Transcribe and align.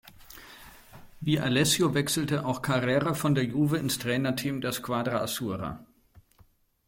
Wie 1.19 1.39
Alessio 1.39 1.93
wechselte 1.93 2.43
auch 2.43 2.63
Carrera 2.63 3.13
von 3.13 3.35
der 3.35 3.43
"Juve" 3.45 3.77
ins 3.77 3.99
Trainerteam 3.99 4.59
der 4.59 4.71
"Squadra 4.71 5.17
Azzurra". 5.21 5.85